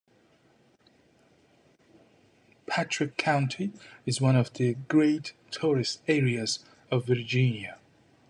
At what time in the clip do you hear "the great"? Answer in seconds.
4.53-5.33